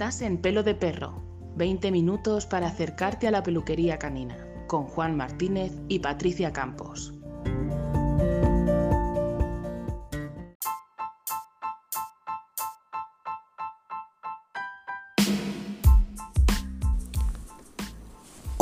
[0.00, 1.22] Estás en Pelo de Perro,
[1.56, 4.34] 20 minutos para acercarte a la peluquería canina,
[4.66, 7.12] con Juan Martínez y Patricia Campos.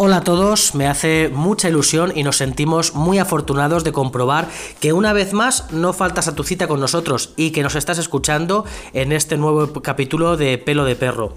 [0.09, 4.49] Hola a todos, me hace mucha ilusión y nos sentimos muy afortunados de comprobar
[4.81, 7.99] que una vez más no faltas a tu cita con nosotros y que nos estás
[7.99, 11.35] escuchando en este nuevo capítulo de Pelo de Perro.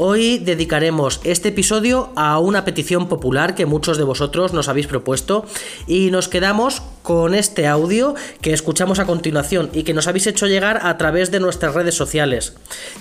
[0.00, 5.44] Hoy dedicaremos este episodio a una petición popular que muchos de vosotros nos habéis propuesto
[5.88, 10.46] y nos quedamos con este audio que escuchamos a continuación y que nos habéis hecho
[10.46, 12.52] llegar a través de nuestras redes sociales.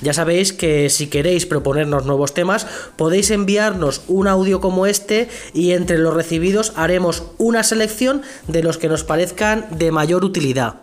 [0.01, 2.65] Ya sabéis que si queréis proponernos nuevos temas
[2.95, 8.79] podéis enviarnos un audio como este y entre los recibidos haremos una selección de los
[8.79, 10.77] que nos parezcan de mayor utilidad.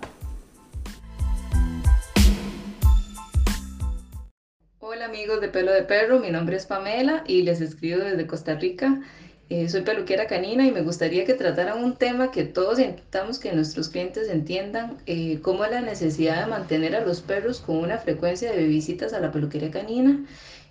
[5.45, 9.03] De Pelo de Perro, mi nombre es Pamela y les escribo desde Costa Rica.
[9.51, 13.53] Eh, soy peluquera canina y me gustaría que trataran un tema que todos intentamos que
[13.53, 18.53] nuestros clientes entiendan, eh, como la necesidad de mantener a los perros con una frecuencia
[18.53, 20.25] de visitas a la peluquería canina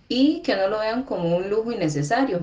[0.07, 2.39] y que no lo vean como un lujo innecesario.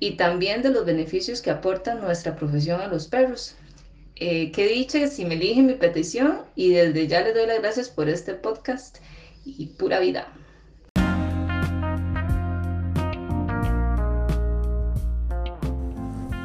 [0.00, 3.54] Y también de los beneficios que aporta nuestra profesión a los perros.
[4.16, 7.88] Eh, qué dicha si me eligen mi petición y desde ya les doy las gracias
[7.88, 8.98] por este podcast
[9.44, 10.26] y pura vida.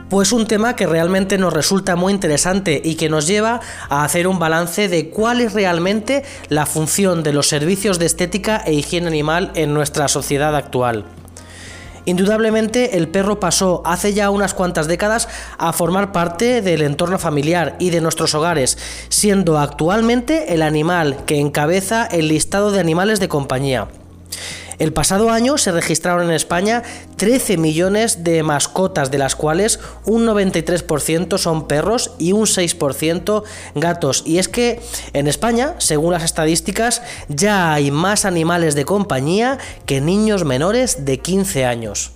[0.10, 4.28] Pues un tema que realmente nos resulta muy interesante y que nos lleva a hacer
[4.28, 9.08] un balance de cuál es realmente la función de los servicios de estética e higiene
[9.08, 11.06] animal en nuestra sociedad actual.
[12.06, 17.76] Indudablemente el perro pasó hace ya unas cuantas décadas a formar parte del entorno familiar
[17.80, 18.78] y de nuestros hogares,
[19.10, 23.88] siendo actualmente el animal que encabeza el listado de animales de compañía.
[24.80, 26.84] El pasado año se registraron en España
[27.18, 33.44] 13 millones de mascotas, de las cuales un 93% son perros y un 6%
[33.76, 34.24] gatos.
[34.26, 34.82] Y es que
[35.14, 41.20] en España, según las estadísticas, ya hay más animales de compañía que niños menores de
[41.20, 42.15] 15 años.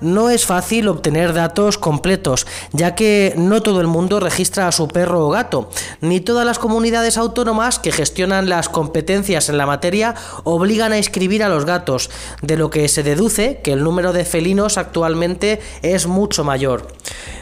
[0.00, 4.88] No es fácil obtener datos completos, ya que no todo el mundo registra a su
[4.88, 10.14] perro o gato, ni todas las comunidades autónomas que gestionan las competencias en la materia
[10.44, 12.10] obligan a inscribir a los gatos,
[12.42, 16.86] de lo que se deduce que el número de felinos actualmente es mucho mayor.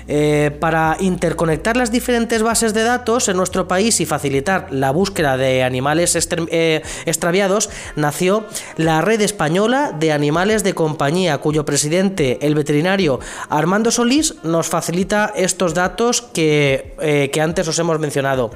[0.09, 5.37] Eh, para interconectar las diferentes bases de datos en nuestro país y facilitar la búsqueda
[5.37, 6.17] de animales
[6.51, 8.45] eh, extraviados, nació
[8.77, 15.33] la Red Española de Animales de Compañía, cuyo presidente, el veterinario Armando Solís, nos facilita
[15.35, 18.51] estos datos que, eh, que antes os hemos mencionado.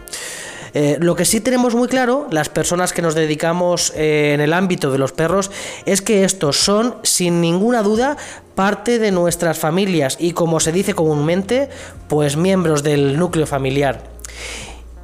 [0.78, 4.52] Eh, lo que sí tenemos muy claro, las personas que nos dedicamos eh, en el
[4.52, 5.50] ámbito de los perros,
[5.86, 8.18] es que estos son, sin ninguna duda,
[8.54, 11.70] parte de nuestras familias y, como se dice comúnmente,
[12.08, 14.02] pues miembros del núcleo familiar.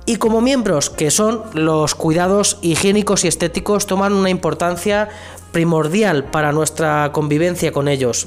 [0.05, 5.09] Y como miembros que son los cuidados higiénicos y estéticos toman una importancia
[5.53, 8.27] primordial para nuestra convivencia con ellos.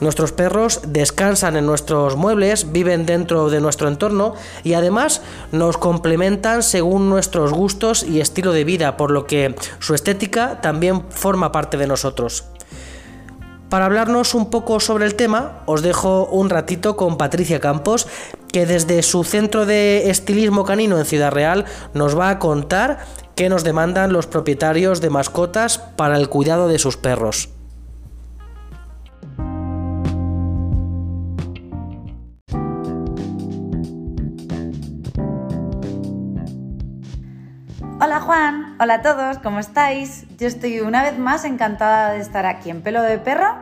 [0.00, 4.34] Nuestros perros descansan en nuestros muebles, viven dentro de nuestro entorno
[4.64, 5.22] y además
[5.52, 11.04] nos complementan según nuestros gustos y estilo de vida, por lo que su estética también
[11.10, 12.44] forma parte de nosotros.
[13.68, 18.06] Para hablarnos un poco sobre el tema, os dejo un ratito con Patricia Campos,
[18.52, 23.04] que desde su centro de estilismo canino en Ciudad Real nos va a contar
[23.36, 27.50] qué nos demandan los propietarios de mascotas para el cuidado de sus perros.
[38.00, 40.24] Hola Juan, hola a todos, ¿cómo estáis?
[40.38, 43.54] Yo estoy una vez más encantada de estar aquí en Pelo de Perro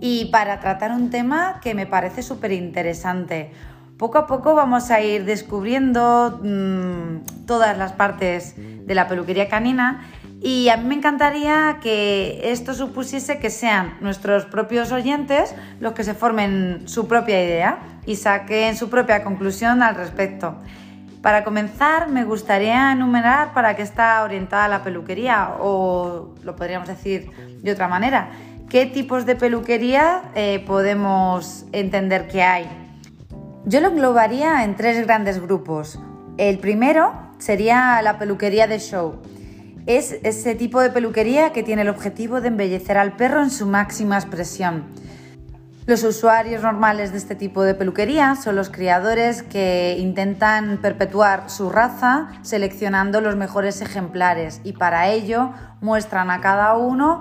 [0.00, 3.52] y para tratar un tema que me parece súper interesante.
[4.00, 10.08] Poco a poco vamos a ir descubriendo mm, todas las partes de la peluquería canina
[10.40, 16.02] y a mí me encantaría que esto supusiese que sean nuestros propios oyentes los que
[16.02, 20.54] se formen su propia idea y saquen su propia conclusión al respecto.
[21.20, 27.30] Para comenzar, me gustaría enumerar para qué está orientada la peluquería, o lo podríamos decir
[27.62, 28.30] de otra manera,
[28.70, 32.79] qué tipos de peluquería eh, podemos entender que hay.
[33.66, 36.00] Yo lo englobaría en tres grandes grupos.
[36.38, 39.20] El primero sería la peluquería de show.
[39.84, 43.66] Es ese tipo de peluquería que tiene el objetivo de embellecer al perro en su
[43.66, 44.84] máxima expresión.
[45.84, 51.68] Los usuarios normales de este tipo de peluquería son los criadores que intentan perpetuar su
[51.68, 55.52] raza seleccionando los mejores ejemplares y para ello
[55.82, 57.20] muestran a cada uno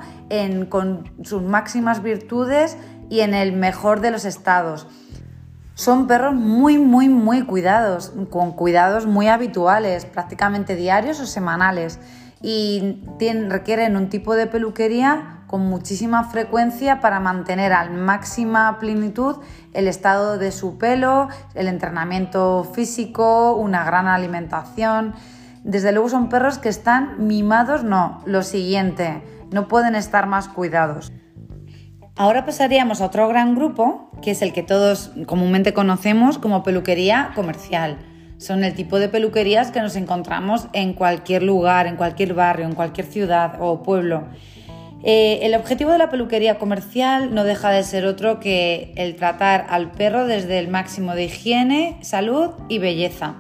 [0.70, 2.78] con sus máximas virtudes
[3.10, 4.88] y en el mejor de los estados.
[5.80, 12.02] Son perros muy, muy, muy cuidados, con cuidados muy habituales, prácticamente diarios o semanales,
[12.42, 13.02] y
[13.48, 19.38] requieren un tipo de peluquería con muchísima frecuencia para mantener al máxima plenitud
[19.72, 25.14] el estado de su pelo, el entrenamiento físico, una gran alimentación.
[25.64, 29.24] Desde luego son perros que están mimados, no, lo siguiente,
[29.54, 31.14] no pueden estar más cuidados.
[32.20, 37.32] Ahora pasaríamos a otro gran grupo, que es el que todos comúnmente conocemos como peluquería
[37.34, 37.98] comercial.
[38.38, 42.76] Son el tipo de peluquerías que nos encontramos en cualquier lugar, en cualquier barrio, en
[42.76, 44.26] cualquier ciudad o pueblo
[45.04, 49.66] eh, el objetivo de la peluquería comercial no deja de ser otro que el tratar
[49.70, 53.36] al perro desde el máximo de higiene, salud y belleza.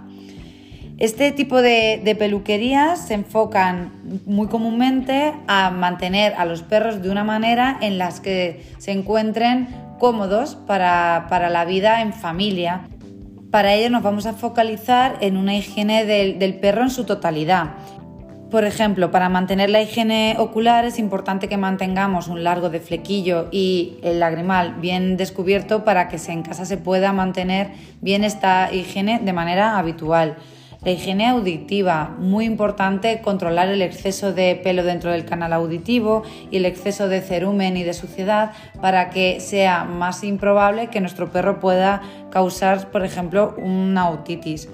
[0.99, 3.93] Este tipo de, peluquerías se enfocan
[4.25, 9.69] muy comúnmente a mantener a los perros de una manera en las que se encuentren
[9.97, 12.81] cómodos para, la vida en familia.
[13.49, 17.75] Para ello nos vamos a focalizar en una higiene del perro en su totalidad
[18.49, 23.47] por ejemplo, para mantener la higiene ocular es importante que mantengamos un largo de flequillo
[23.51, 29.19] y el lagrimal bien descubierto para que en casa se pueda mantener bien esta higiene
[29.19, 30.37] de manera habitual.
[30.81, 36.55] La higiene auditiva, muy importante controlar el exceso de pelo dentro del canal auditivo y
[36.55, 41.59] el exceso de cerumen y de suciedad para que sea más improbable que nuestro perro
[41.59, 44.69] pueda causar, por ejemplo, una otitis.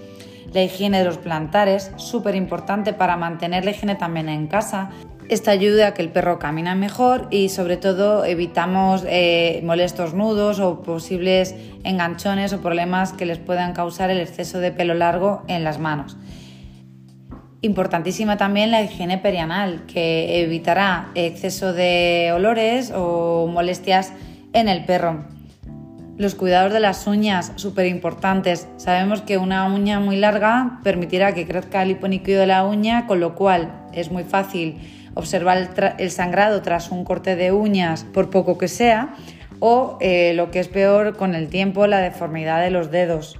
[0.55, 4.89] La higiene de los plantares, súper importante para mantener la higiene también en casa.
[5.27, 10.61] Esta ayuda a que el perro camine mejor y sobre todo evitamos eh, molestos nudos
[10.61, 15.65] o posibles enganchones o problemas que les puedan causar el exceso de pelo largo en
[15.65, 16.15] las manos.
[17.59, 24.13] Importantísima también la higiene perianal, que evitará exceso de olores o molestias
[24.53, 25.34] en el perro.
[26.17, 28.69] Los cuidados de las uñas, súper importantes.
[28.77, 33.19] Sabemos que una uña muy larga permitirá que crezca el hiponíquido de la uña, con
[33.19, 34.77] lo cual es muy fácil
[35.13, 39.15] observar el, sangrado tras un corte de uñas, por poco que sea,
[39.59, 43.37] o eh, lo que es peor, con el tiempo, la deformidad de los dedos.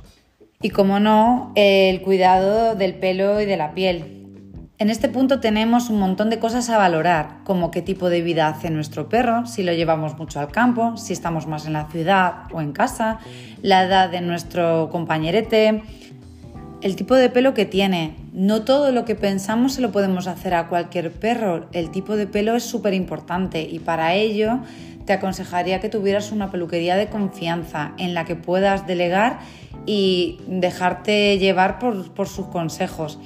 [0.62, 4.15] Y como no, el cuidado del pelo y de la piel.
[4.78, 8.50] En este punto tenemos un montón de cosas a valorar, como qué tipo de vida
[8.50, 12.52] hace nuestro perro, si lo llevamos mucho al campo, si estamos más en la ciudad
[12.52, 13.20] o en casa,
[13.62, 15.82] la edad de nuestro compañerete,
[16.82, 18.18] el tipo de pelo que tiene.
[18.34, 22.28] No todo lo que pensamos se lo podemos hacer a cualquier perro, el tipo de
[22.28, 24.60] pelo es súper importante y para ello
[25.06, 29.40] te aconsejaría que tuvieras una peluquería de confianza en la que puedas delegar
[29.86, 33.20] y dejarte llevar por, por sus consejos.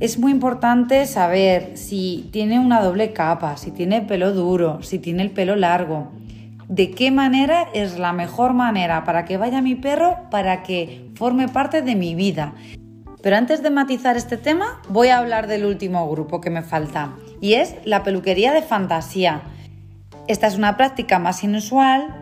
[0.00, 5.22] Es muy importante saber si tiene una doble capa, si tiene pelo duro, si tiene
[5.22, 6.10] el pelo largo.
[6.68, 11.48] De qué manera es la mejor manera para que vaya mi perro para que forme
[11.48, 12.54] parte de mi vida.
[13.22, 17.12] Pero antes de matizar este tema, voy a hablar del último grupo que me falta,
[17.40, 19.42] y es la peluquería de fantasía.
[20.26, 22.21] Esta es una práctica más inusual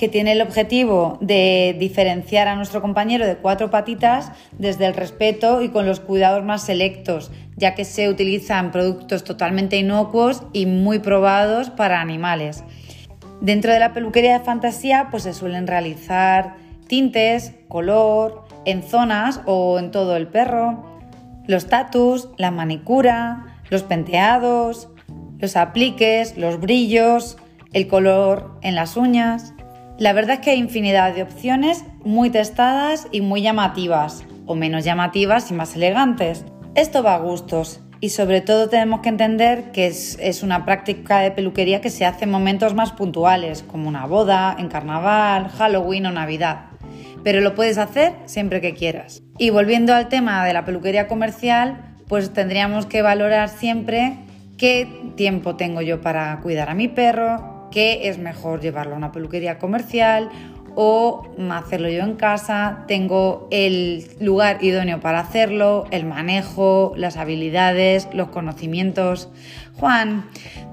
[0.00, 5.60] que tiene el objetivo de diferenciar a nuestro compañero de cuatro patitas desde el respeto
[5.60, 11.00] y con los cuidados más selectos, ya que se utilizan productos totalmente inocuos y muy
[11.00, 12.64] probados para animales.
[13.42, 16.54] Dentro de la peluquería de fantasía pues se suelen realizar
[16.86, 20.82] tintes, color, en zonas o en todo el perro,
[21.46, 24.88] los tatus, la manicura, los penteados,
[25.38, 27.36] los apliques, los brillos,
[27.74, 29.52] el color en las uñas.
[30.00, 34.82] La verdad es que hay infinidad de opciones muy testadas y muy llamativas, o menos
[34.82, 36.46] llamativas y más elegantes.
[36.74, 41.32] Esto va a gustos y sobre todo tenemos que entender que es, una práctica de
[41.32, 46.12] peluquería que se hace en momentos más puntuales, como una boda, en carnaval, Halloween o
[46.12, 46.70] Navidad.
[47.22, 49.22] Pero lo puedes hacer siempre que quieras.
[49.36, 51.76] Y volviendo al tema de la peluquería comercial,
[52.08, 54.16] pues tendríamos que valorar siempre
[54.56, 59.12] qué tiempo tengo yo para cuidar a mi perro, que es mejor llevarlo a una
[59.12, 60.30] peluquería comercial
[60.74, 68.08] o hacerlo yo en casa, tengo el lugar idóneo para hacerlo, el manejo, las habilidades,
[68.12, 69.28] los conocimientos.
[69.78, 70.26] Juan,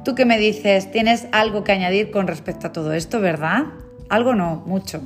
[0.05, 0.91] ¿tú qué me dices?
[0.91, 3.65] ¿Tienes algo que añadir con respecto a todo esto, verdad?
[4.09, 5.01] Algo no, mucho.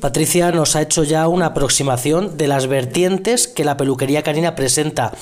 [0.00, 5.12] Patricia nos ha hecho ya una aproximación de las vertientes que la peluquería canina presenta.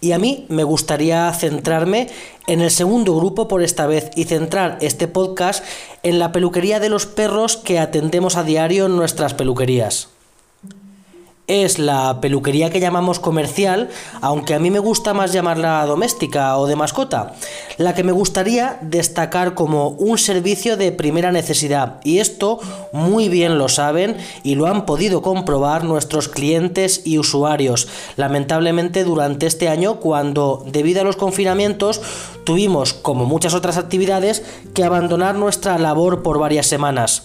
[0.00, 2.08] Y a mí me gustaría centrarme
[2.46, 5.64] en el segundo grupo por esta vez y centrar este podcast
[6.02, 10.15] en la peluquería de los perros que atendemos a diario en nuestras peluquerías
[11.46, 13.88] es la peluquería que llamamos comercial,
[14.20, 17.34] aunque a mí me gusta más llamarla doméstica o de mascota,
[17.76, 22.00] la que me gustaría destacar como un servicio de primera necesidad.
[22.02, 22.58] Y esto
[22.92, 27.88] muy bien lo saben y lo han podido comprobar nuestros clientes y usuarios.
[28.16, 32.00] Lamentablemente durante este año, cuando debido a los confinamientos
[32.44, 34.42] tuvimos, como muchas otras actividades,
[34.74, 37.24] que abandonar nuestra labor por varias semanas.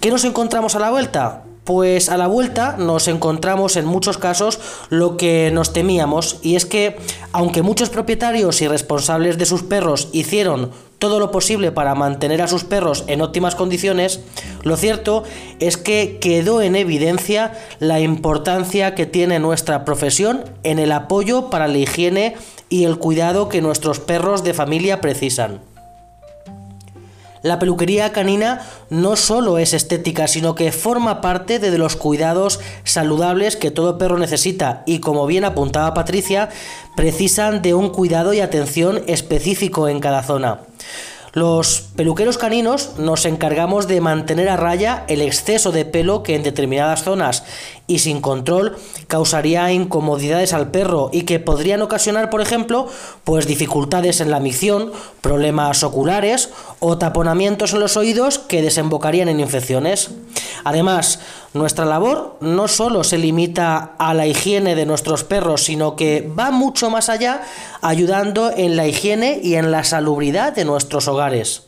[0.00, 1.44] ¿Qué nos encontramos a la vuelta?
[1.68, 4.58] Pues a la vuelta nos encontramos en muchos casos
[4.88, 6.96] lo que nos temíamos y es que
[7.32, 12.48] aunque muchos propietarios y responsables de sus perros hicieron todo lo posible para mantener a
[12.48, 14.20] sus perros en óptimas condiciones,
[14.62, 15.24] lo cierto
[15.60, 21.68] es que quedó en evidencia la importancia que tiene nuestra profesión en el apoyo para
[21.68, 22.34] la higiene
[22.70, 25.60] y el cuidado que nuestros perros de familia precisan.
[27.42, 33.56] La peluquería canina no solo es estética, sino que forma parte de los cuidados saludables
[33.56, 36.48] que todo perro necesita y como bien apuntaba Patricia,
[36.96, 40.60] precisan de un cuidado y atención específico en cada zona.
[41.32, 46.42] Los peluqueros caninos nos encargamos de mantener a raya el exceso de pelo que en
[46.42, 47.44] determinadas zonas
[47.88, 48.76] y sin control
[49.08, 52.86] causaría incomodidades al perro y que podrían ocasionar, por ejemplo,
[53.24, 59.40] pues dificultades en la micción, problemas oculares o taponamientos en los oídos que desembocarían en
[59.40, 60.10] infecciones.
[60.64, 61.20] Además,
[61.54, 66.50] nuestra labor no solo se limita a la higiene de nuestros perros, sino que va
[66.50, 67.40] mucho más allá,
[67.80, 71.62] ayudando en la higiene y en la salubridad de nuestros hogares.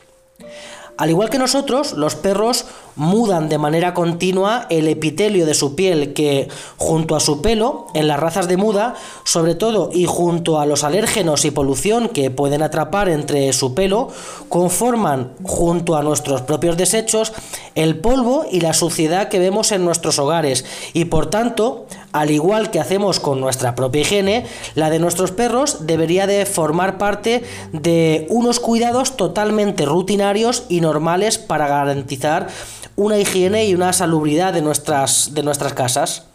[0.97, 6.13] Al igual que nosotros, los perros mudan de manera continua el epitelio de su piel
[6.13, 10.65] que, junto a su pelo, en las razas de muda, sobre todo y junto a
[10.65, 14.09] los alérgenos y polución que pueden atrapar entre su pelo,
[14.49, 17.33] conforman, junto a nuestros propios desechos,
[17.75, 20.65] el polvo y la suciedad que vemos en nuestros hogares.
[20.93, 25.87] Y por tanto, al igual que hacemos con nuestra propia higiene, la de nuestros perros
[25.87, 32.47] debería de formar parte de unos cuidados totalmente rutinarios y normales para garantizar
[32.95, 36.25] una higiene y una salubridad de nuestras, de nuestras casas.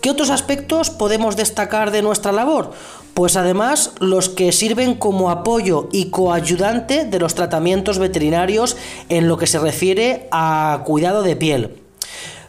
[0.00, 2.70] ¿Qué otros aspectos podemos destacar de nuestra labor?
[3.14, 8.76] Pues además los que sirven como apoyo y coayudante de los tratamientos veterinarios
[9.08, 11.85] en lo que se refiere a cuidado de piel.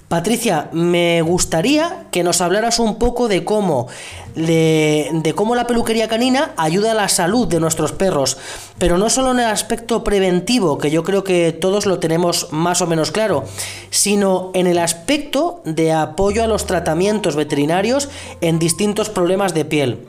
[0.07, 3.87] Patricia, me gustaría que nos hablaras un poco de cómo,
[4.35, 8.37] de, cómo la peluquería canina ayuda a la salud de nuestros perros,
[8.77, 12.81] pero no solo en el aspecto preventivo, que yo creo que todos lo tenemos más
[12.81, 13.43] o menos claro,
[13.89, 18.07] sino en el aspecto de apoyo a los tratamientos veterinarios
[18.39, 20.07] en distintos problemas de piel.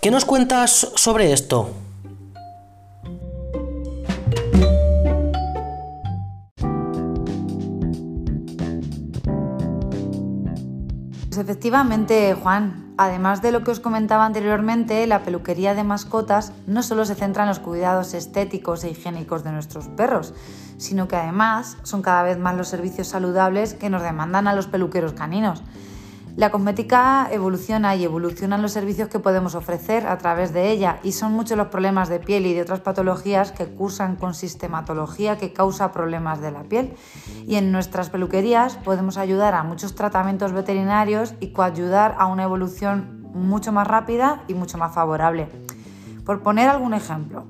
[0.00, 1.68] ¿Qué nos cuentas sobre esto?
[11.46, 17.04] Efectivamente, Juan, además de lo que os comentaba anteriormente, la peluquería de mascotas no solo
[17.04, 20.34] se centra en los cuidados estéticos e higiénicos de nuestros perros,
[20.76, 24.66] sino que además son cada vez más los servicios saludables que nos demandan a los
[24.66, 25.62] peluqueros caninos.
[26.36, 31.12] La cosmética evoluciona y evolucionan los servicios que podemos ofrecer a través de ella y
[31.12, 35.54] son muchos los problemas de piel y de otras patologías que cursan con sistematología que
[35.54, 36.94] causa problemas de la piel.
[37.46, 43.26] Y en nuestras peluquerías podemos ayudar a muchos tratamientos veterinarios y coayudar a una evolución
[43.32, 45.48] mucho más rápida y mucho más favorable.
[46.26, 47.46] Por poner algún ejemplo,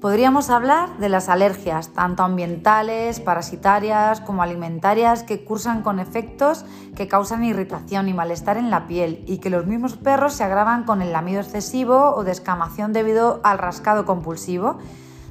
[0.00, 6.64] Podríamos hablar de las alergias, tanto ambientales, parasitarias como alimentarias, que cursan con efectos
[6.96, 10.84] que causan irritación y malestar en la piel y que los mismos perros se agravan
[10.84, 14.78] con el lamido excesivo o descamación debido al rascado compulsivo.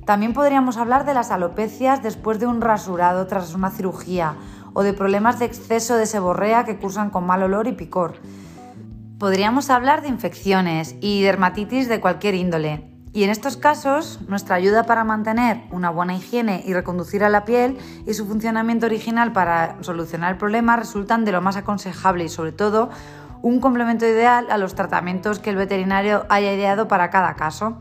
[0.06, 4.36] También podríamos hablar de las alopecias después de un rasurado tras una cirugía
[4.74, 8.18] o de problemas de exceso de seborrea que cursan con mal olor y picor.
[9.18, 14.84] Podríamos hablar de infecciones y dermatitis de cualquier índole, y en estos casos, nuestra ayuda
[14.84, 19.78] para mantener una buena higiene y reconducir a la piel y su funcionamiento original para
[19.82, 22.90] solucionar el problema resultan de lo más aconsejable y sobre todo
[23.42, 27.78] un complemento ideal a los tratamientos que el veterinario haya ideado para cada caso.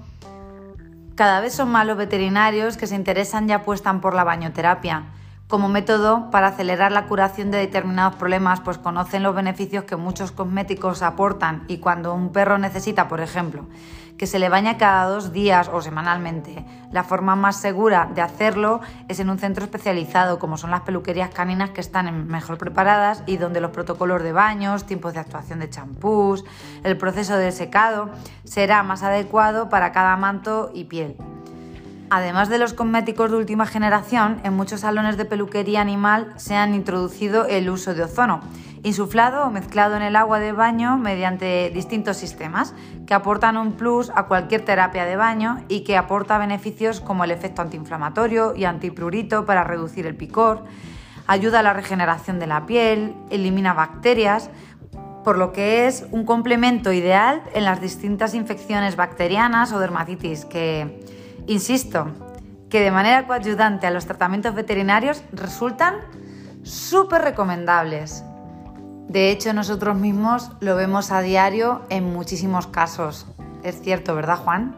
[1.15, 5.07] Cada vez son más los veterinarios que se interesan y apuestan por la bañoterapia,
[5.49, 10.31] Como método para acelerar la curación de determinados problemas, pues conocen los beneficios que muchos
[10.31, 13.65] cosméticos aportan y cuando un perro necesita, por ejemplo,
[14.19, 18.81] que se le baña cada dos días o semanalmente, la forma más segura de hacerlo
[19.07, 23.37] es en un centro especializado, como son las peluquerías caninas que están mejor preparadas y
[23.37, 26.45] donde los protocolos de baños, tiempos de actuación de champús,
[26.83, 28.11] el proceso de secado
[28.45, 31.17] será más adecuado para cada manto y piel.
[32.11, 36.75] Además de los cosméticos de última generación, en muchos salones de peluquería animal se han
[36.75, 38.41] introducido el uso de ozono,
[38.83, 42.75] insuflado o mezclado en el agua de baño mediante distintos sistemas
[43.07, 47.31] que aportan un plus a cualquier terapia de baño y que aporta beneficios como el
[47.31, 50.65] efecto antiinflamatorio y antiprurito para reducir el picor,
[51.27, 54.51] ayuda a la regeneración de la piel, elimina bacterias,
[55.25, 61.01] por lo que es un complemento ideal en las distintas infecciones bacterianas o dermatitis que
[61.49, 62.09] Insisto,
[62.69, 65.95] que de manera coayudante a los tratamientos veterinarios resultan
[66.63, 68.23] súper recomendables.
[69.09, 73.25] De hecho, nosotros mismos lo vemos a diario en muchísimos casos.
[73.63, 74.77] Es cierto, ¿verdad, Juan?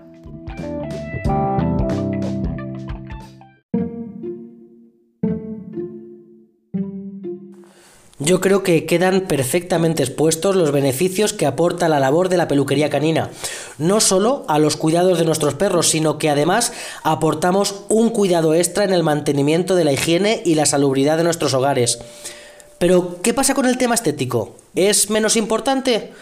[8.20, 12.88] Yo creo que quedan perfectamente expuestos los beneficios que aporta la labor de la peluquería
[12.88, 13.30] canina,
[13.78, 16.72] no solo a los cuidados de nuestros perros, sino que además
[17.02, 21.54] aportamos un cuidado extra en el mantenimiento de la higiene y la salubridad de nuestros
[21.54, 21.98] hogares.
[22.80, 24.56] Pero, ¿qué pasa con el tema estético?
[24.74, 26.14] ¿Es menos importante?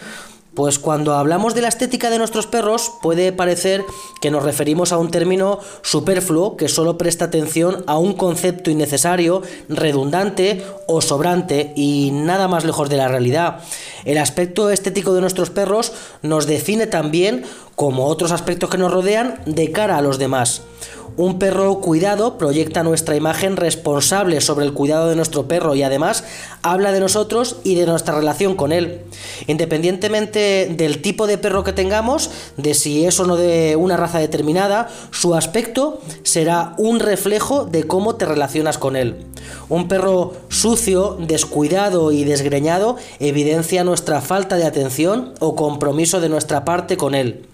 [0.54, 3.84] Pues cuando hablamos de la estética de nuestros perros puede parecer
[4.20, 9.42] que nos referimos a un término superfluo que solo presta atención a un concepto innecesario,
[9.68, 13.60] redundante o sobrante y nada más lejos de la realidad.
[14.04, 17.44] El aspecto estético de nuestros perros nos define también,
[17.78, 20.62] como otros aspectos que nos rodean, de cara a los demás.
[21.16, 26.24] Un perro cuidado proyecta nuestra imagen responsable sobre el cuidado de nuestro perro y además
[26.62, 29.02] habla de nosotros y de nuestra relación con él.
[29.46, 34.18] Independientemente del tipo de perro que tengamos, de si es o no de una raza
[34.18, 39.24] determinada, su aspecto será un reflejo de cómo te relacionas con él.
[39.68, 46.64] Un perro sucio, descuidado y desgreñado evidencia nuestra falta de atención o compromiso de nuestra
[46.64, 47.46] parte con él.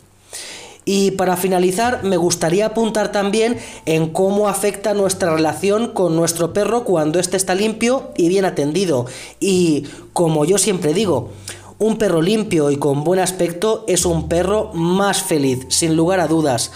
[0.84, 6.84] Y para finalizar, me gustaría apuntar también en cómo afecta nuestra relación con nuestro perro
[6.84, 9.06] cuando éste está limpio y bien atendido.
[9.40, 11.30] Y como yo siempre digo,
[11.78, 16.28] un perro limpio y con buen aspecto es un perro más feliz, sin lugar a
[16.28, 16.70] dudas.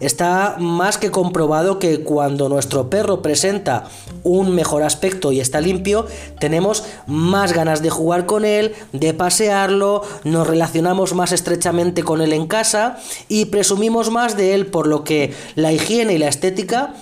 [0.00, 3.84] Está más que comprobado que cuando nuestro perro presenta
[4.22, 6.06] un mejor aspecto y está limpio,
[6.40, 12.32] tenemos más ganas de jugar con él, de pasearlo, nos relacionamos más estrechamente con él
[12.32, 16.94] en casa y presumimos más de él, por lo que la higiene y la estética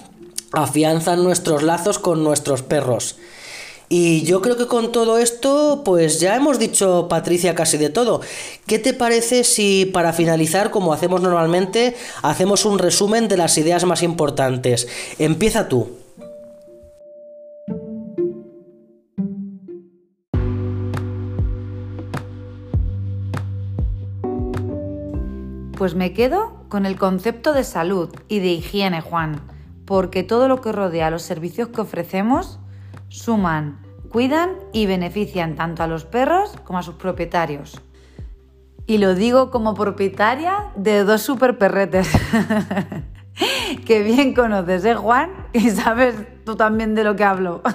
[0.52, 3.16] afianzan nuestros lazos con nuestros perros.
[3.94, 8.22] Y yo creo que con todo esto, pues ya hemos dicho, Patricia, casi de todo.
[8.66, 13.84] ¿Qué te parece si para finalizar, como hacemos normalmente, hacemos un resumen de las ideas
[13.84, 14.88] más importantes?
[15.18, 15.90] Empieza tú.
[25.76, 29.42] Pues me quedo con el concepto de salud y de higiene, Juan,
[29.84, 32.58] porque todo lo que rodea los servicios que ofrecemos
[33.12, 33.78] suman,
[34.10, 37.80] cuidan y benefician tanto a los perros como a sus propietarios.
[38.86, 42.10] Y lo digo como propietaria de dos super perretes.
[43.86, 45.30] que bien conoces, ¿eh, Juan?
[45.52, 47.62] Y sabes tú también de lo que hablo.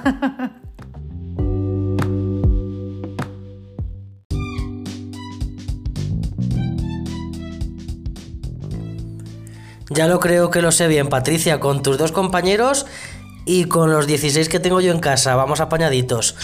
[9.90, 11.60] ya lo creo que lo sé bien, Patricia.
[11.62, 12.86] Con tus dos compañeros
[13.48, 16.36] y con los 16 que tengo yo en casa, vamos apañaditos.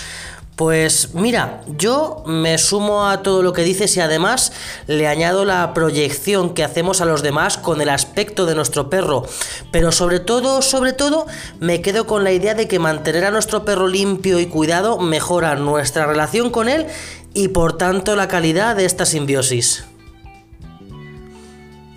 [0.56, 4.54] Pues mira, yo me sumo a todo lo que dices y además
[4.86, 9.26] le añado la proyección que hacemos a los demás con el aspecto de nuestro perro.
[9.72, 11.26] Pero sobre todo, sobre todo,
[11.60, 15.56] me quedo con la idea de que mantener a nuestro perro limpio y cuidado mejora
[15.56, 16.86] nuestra relación con él
[17.34, 19.86] y por tanto la calidad de esta simbiosis.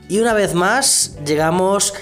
[0.09, 1.92] Y una vez más, llegamos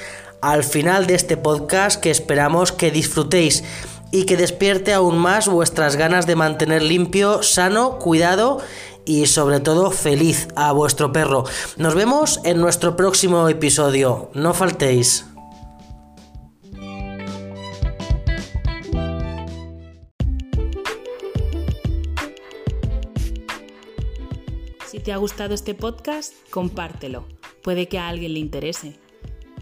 [0.45, 3.65] al final de este podcast que esperamos que disfrutéis
[4.11, 8.61] y que despierte aún más vuestras ganas de mantener limpio, sano, cuidado
[9.07, 11.45] y sobre todo feliz a vuestro perro.
[11.79, 14.31] Nos vemos en nuestro próximo episodio.
[14.35, 15.25] No faltéis.
[24.87, 27.27] Si te ha gustado este podcast, compártelo.
[27.63, 29.04] Puede que a alguien le interese.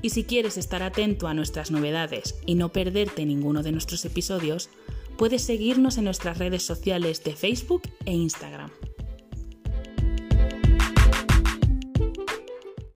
[0.02, 4.68] Y si quieres estar atento a nuestras novedades y no perderte ninguno de nuestros episodios,
[5.16, 8.70] puedes seguirnos en nuestras redes sociales de Facebook e Instagram.